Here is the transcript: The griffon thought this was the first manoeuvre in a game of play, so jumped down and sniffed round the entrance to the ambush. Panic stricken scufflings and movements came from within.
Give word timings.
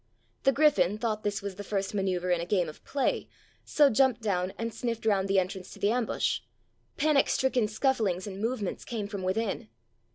The 0.45 0.51
griffon 0.51 0.97
thought 0.97 1.21
this 1.21 1.43
was 1.43 1.57
the 1.57 1.63
first 1.63 1.93
manoeuvre 1.93 2.33
in 2.33 2.41
a 2.41 2.45
game 2.47 2.67
of 2.67 2.83
play, 2.83 3.29
so 3.63 3.91
jumped 3.91 4.19
down 4.23 4.51
and 4.57 4.73
sniffed 4.73 5.05
round 5.05 5.27
the 5.27 5.37
entrance 5.37 5.69
to 5.73 5.79
the 5.79 5.91
ambush. 5.91 6.39
Panic 6.97 7.29
stricken 7.29 7.67
scufflings 7.67 8.25
and 8.25 8.41
movements 8.41 8.83
came 8.83 9.05
from 9.07 9.21
within. 9.21 9.69